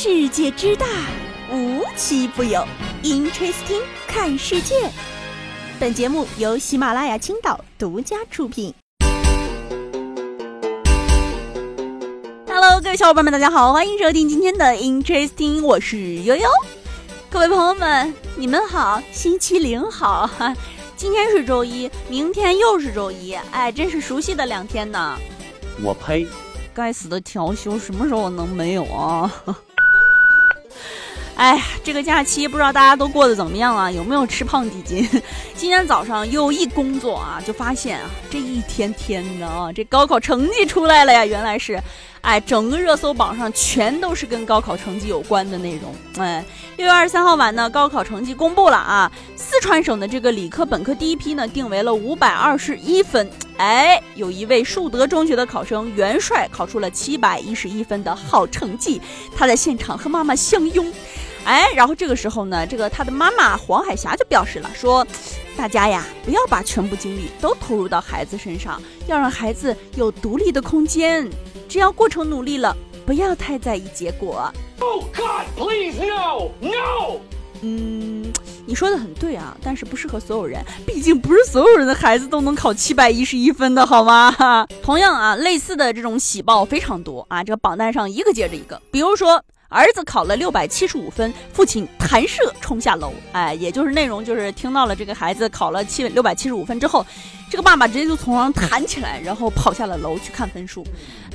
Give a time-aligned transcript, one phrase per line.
[0.00, 0.86] 世界之大，
[1.52, 2.64] 无奇不有。
[3.02, 4.88] Interesting，看世界。
[5.80, 8.72] 本节目由喜马拉雅青岛独家出品。
[12.46, 16.48] Hello，各位小伙伴们，大家好，欢迎收听今天的 Interesting，我是悠悠。
[17.28, 20.54] 各位朋友们，你们好，星期零好哈。
[20.96, 25.18] 今天是周一，明天又是周一，哎，真是熟悉的两天呢。
[25.82, 26.24] 我呸！
[26.72, 29.28] 该死的调休什么时候能没有啊？
[31.38, 33.88] 哎呀，这个假期不知道大家都过得怎么样啊？
[33.88, 35.08] 有没有吃胖几斤？
[35.54, 41.24] 今天早上又一工作啊，就发现啊，这一天天的啊，这高考成绩出来了呀！
[41.24, 41.80] 原来是，
[42.22, 45.94] 哎，整个热搜榜上全都是跟高考成绩有关的内容。
[46.16, 46.44] 哎，
[46.76, 53.30] 六月二十三号晚呢，高考成绩公布了啊，四川省的这个理科本科第一批呢，定为了五百二十一分。
[53.58, 59.00] 哎，有一位树德中学的考生元帅考出了七百一十一分的好成绩，
[59.36, 60.92] 他在现场和妈妈相拥。
[61.48, 65.06] 哎，然后这个时候呢，这个他的妈妈黄海霞就表示了，说，
[65.56, 71.26] 大家呀，不要把全部精力都投入到孩子身上，要让孩子有独立的空间。
[71.66, 74.52] 只要过程努力了，不要太在意结果。
[74.78, 77.18] Oh God, please no, no。
[77.62, 78.30] 嗯，
[78.66, 84.66] 你说的很对啊，但是不适合所有人，毕竟不是所有人的孩子都能考七百一十一分的好吗？
[84.84, 89.42] 同样啊，类似的这种喜报非常多啊，这个榜单上一个接着一个，比如说。
[89.70, 93.12] 儿子考了六百七十五分，父亲弹射冲下楼。
[93.32, 97.04] 哎，也就是内容就是听到了这个孩子考了七六百七十五分之后，
[97.50, 100.82] 这个爸爸直接就从床上弹起来，然后跑下了楼去看分数，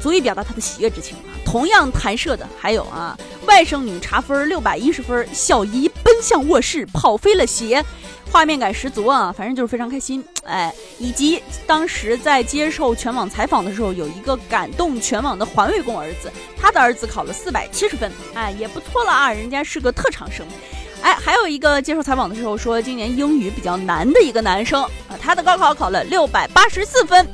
[0.00, 1.36] 足以表达他的喜悦之情啊。
[1.44, 3.14] 同样弹射的还有啊，
[3.46, 7.84] 外甥女查分六百一十分，小姨奔向卧室跑飞了鞋。
[8.32, 20.46] 画面感十足啊，反正就是非常开心，哎，以及当时在接受全网采访的时候，有一个感动全网的环卫工儿子，他的儿子考了四百七十分，哎，也不错了啊，人家是个特长生，
[21.02, 27.28] 哎，还有一个接受采访的时候说今年英语比较难的一个男生啊，他的高考考了六百八十四分，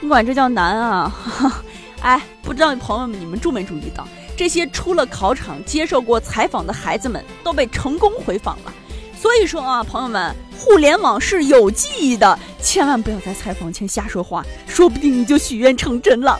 [0.00, 1.14] 你管这叫难啊？
[2.02, 4.04] 哎，不知道朋友们你们注没注意到，
[4.36, 8.74] 这些出了考场接受过采访的孩子们都被成功回访了。
[9.24, 16.38] 所以说啊，朋友们，互联网是有记忆的，千万不要在采访前瞎说话，说不定你就许愿成真了。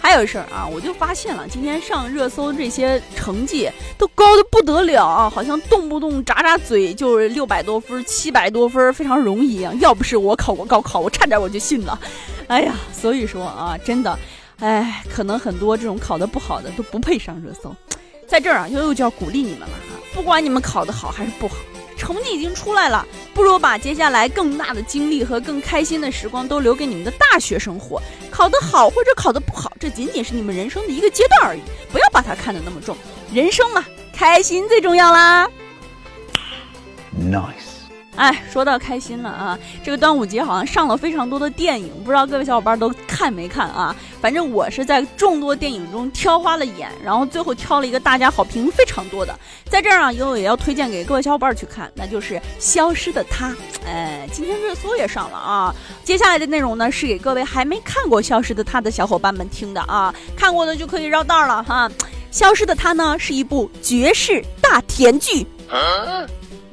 [0.00, 9.72] 还有事儿啊，我就发现了，今天上热搜这些成绩都高的不得了，好像动不动眨眨嘴就是六百多分、七百多分，非常容易啊。
[9.80, 11.98] 要不是我考过高考，我差点我就信了。
[12.46, 14.16] 哎呀，所以说啊，真的，
[14.60, 17.74] 哎，可能很多这种考得不好的都不配上热搜。
[18.28, 21.56] 在这儿啊，悠悠就要鼓励你们了哈，不管你们考得好还是不好。
[21.96, 28.02] 成绩已经出来了，不如把接下来更大的精力和更开心的时光都留给你们的大学生活。
[28.30, 31.60] 考得好或者考得不好，这仅仅是你们人生的一个阶段而已，
[31.92, 32.96] 不要把它看得那么重。
[33.32, 35.48] 人生嘛，开心最重要啦。
[37.16, 37.73] Nice。
[38.16, 43.94] 哎，说到开心了啊，这个端午节好像上了非常多的电影，不知道各位小伙伴都看没看啊？
[44.20, 49.36] 反正我是在众多电影中挑花了眼，然后最后挑了一个大家好评非常多的，
[49.68, 53.50] 在这儿啊，悠悠也要推荐给各位小伙伴去看，那就是《消失的她》。
[53.86, 55.74] 哎，今天热搜也上了啊。
[56.04, 61.88] 接下来的内容呢，是给各位还没看过《消失的她》的小伙伴们听的啊，看过的就可以绕道了哈。
[62.30, 65.46] 《消失的她》呢，是一部绝世大甜剧。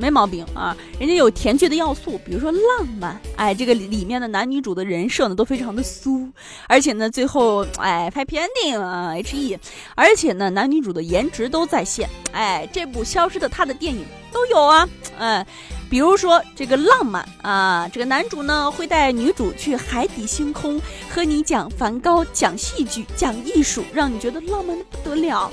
[0.02, 6.28] 没毛病啊，人家有甜剧的要素，比如说浪漫，哎，这个里面的男女主的人设呢都非常的酥，
[6.68, 9.60] 而且呢最后哎拍片 ending 啊 H E，
[9.94, 14.04] 而且呢男女主的颜值都在线，哎，这部消失的他的电影
[14.34, 14.90] 都有啊，
[15.20, 15.46] 哎，
[15.88, 20.82] 比如说这个浪漫啊，这个男主呢会带女主去海底星空，
[21.14, 25.52] 和你讲梵高，讲戏剧，讲艺术，让你觉得浪漫的不得了。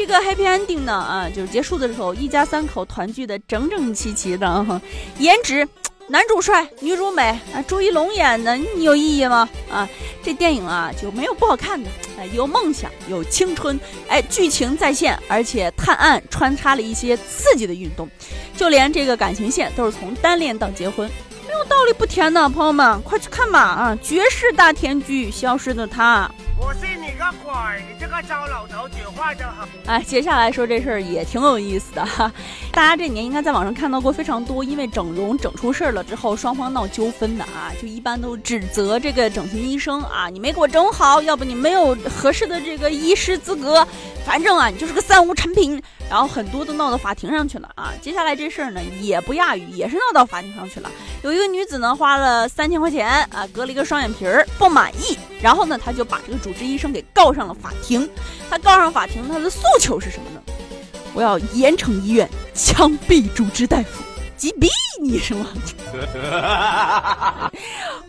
[0.00, 4.80] 这个 happy ending 呢啊，就是结束的时候，一家三口团聚的整整齐齐的，
[5.18, 5.68] 颜值，
[6.08, 9.46] 男主帅，女主美啊，朱一龙演的，你有异议吗？
[9.70, 9.86] 啊，
[10.22, 13.78] 这电影啊就没有不好看的，哎，有梦想，有青春，
[14.08, 18.08] 哎，剧情在线，而且探案穿插了一些刺激的运动，
[18.56, 21.06] 就连这个感情线都是从单恋到结婚，
[21.46, 26.30] 没有道理不甜的，朋友们快去看吧啊，绝世大甜剧，消失的他。
[26.62, 27.52] 我信你个鬼！
[27.88, 29.66] 你这个糟老头，讲话就好。
[29.86, 32.30] 哎，接下来说这事儿也挺有意思的哈。
[32.70, 43.86] 大家这几年应该在网上看到过非常多，因为整容整出事儿了之后，双方闹纠纷的啊，就一般都指责这个整形医生啊，你没给我整好，要不你没有合适的这个医师资格，
[44.26, 45.82] 反正啊，你就是个三无产品。
[46.10, 47.92] 然后很多都闹到法庭上去了啊。
[48.02, 50.90] 接下来这事儿呢，也不亚于，也是闹到法庭上去了。
[51.22, 55.16] 有一个女子呢，花了三千块钱啊，割了一个双眼皮儿，不满意。
[55.42, 58.08] 然后呢，他就把这个主治医生给告上了法庭。
[58.48, 60.40] 他告上法庭，他的诉求是什么呢？
[61.12, 64.02] 我要盐城医院枪毙主治大夫，
[64.36, 64.68] 击毙
[65.02, 65.46] 你是吗？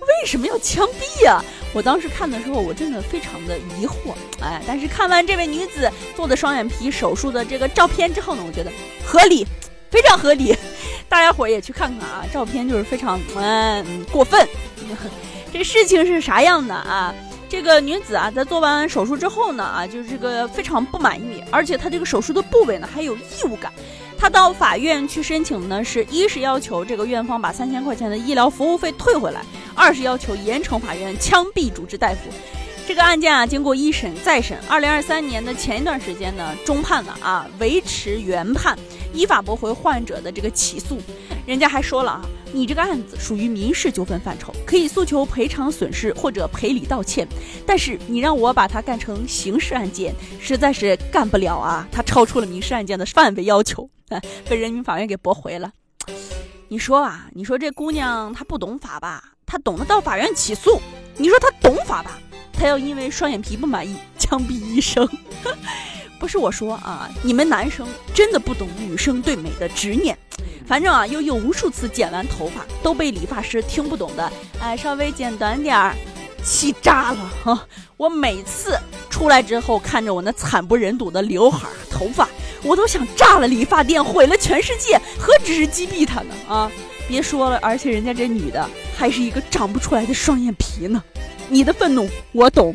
[0.02, 1.44] 为什么要枪毙呀？
[1.74, 4.14] 我当时看的时候，我真的非常的疑惑。
[4.42, 8.72] 哎，但是看完这位女子做的双眼皮手术的这个照片之后呢，我觉得
[9.04, 9.48] 合理，
[9.90, 10.56] 非常合理。
[11.10, 14.48] 大家伙也去看看啊，照片就是非常嗯过分。
[15.52, 17.14] 这事情是啥样的啊？
[17.50, 23.72] 这个女子啊，在做完手术之后呢，啊，就是这个非常不满意，而且她这个手术的部位呢还有异物感。
[24.18, 29.42] 她到法院去申请呢，是一是要求这个院方把三千块钱的医疗服务费退回来，
[29.76, 32.32] 二是要求盐城法院枪毙主治大夫。
[32.88, 38.78] 这个案件啊，经过一审再审，二零二三年的前一段时间呢，中判了啊，维持原判，
[39.14, 40.98] 依法驳回患者的这个起诉。
[41.46, 42.22] 人家还说了啊。
[42.54, 47.28] 你这个案子属于民事纠纷范畴，可以诉求赔偿损失或者赔礼道歉，
[47.66, 51.88] 但是你让我把它干成刑事案件，实在是干不了啊！
[51.92, 53.90] 它超出了民事案件的范围要求，
[54.50, 55.72] 被人民法院给驳回了。
[56.68, 59.34] 你说啊，你说这姑娘她不懂法吧？
[59.46, 60.82] 她懂得到法院起诉。
[61.18, 62.20] 你说她懂法吧？
[62.52, 65.08] 她要因为双眼皮不满意枪毙医生。
[66.20, 70.18] 不是我说啊，你们男生真的不懂女生对美的执念。
[70.66, 74.32] 反正啊，又有无数次剪完头发都被理发师听不懂的，
[74.62, 75.94] 哎，稍微剪短点儿，
[76.44, 77.68] 气炸了哈！
[77.98, 78.80] 我每次
[79.10, 82.28] 出来之后，看着我那惨不忍睹的刘海头发，
[82.64, 86.72] 我都想炸了理发店，毁了全世界，何止是击毙他呢啊！
[87.08, 88.66] 别说了，而且人家这女的
[88.96, 91.04] 还是一个长不出来的双眼皮呢。
[91.50, 92.74] 你的愤怒我懂。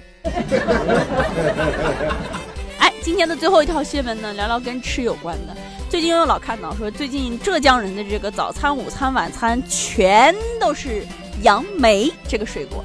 [3.06, 5.56] 今天的最后一条新闻呢，聊聊跟吃有关的。
[5.88, 11.06] 最近又老看到说，最近浙江人的这个早餐、午餐、晚餐全都是
[11.44, 12.84] 杨梅这个水果，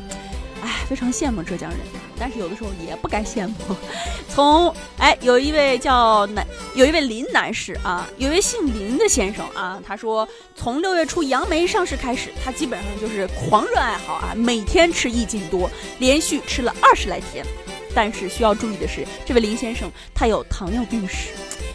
[0.64, 1.80] 哎，非常羡慕浙江人，
[2.20, 3.56] 但是有的时候也不该羡慕。
[4.30, 6.46] 从哎，有一位叫男，
[6.76, 15.68] 有一位林男士啊，有一位姓林的先生啊，他说从六月初杨梅上市开始，他基本上就是狂热爱好啊，每天吃一斤多，
[15.98, 17.44] 连续吃了二十来天。
[17.94, 21.30] 但是需要注意的是，这位林先生他有糖尿病史。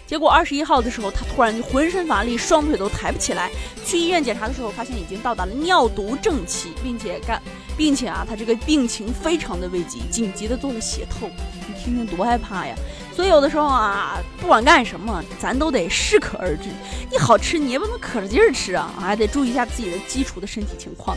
[0.06, 3.50] 结果二十一号的时候，他突然就浑身乏力，双腿都抬不起来。
[3.84, 7.42] 去医院检查的时候，发现已经到达了尿毒症期，并且干，
[7.76, 11.28] 并且啊，他这个病情非常的危急，紧急的做了血透。
[11.66, 12.74] 你听听多害怕呀！
[13.16, 16.68] 所以有的时候啊，不管干什么，咱都得适可而止。
[17.10, 21.16] 你好吃，你也不能可着劲儿吃啊，还得注意一下自己的基础的身体情况。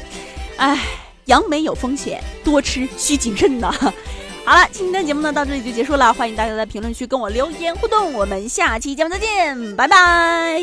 [0.57, 0.79] 哎，
[1.25, 3.71] 杨梅有风险，多吃需谨慎呐。
[4.49, 10.59] 好了，今天的节目呢到这里就结束了，欢迎大家在评论区跟我留言互动，我们下期节目再见，拜拜。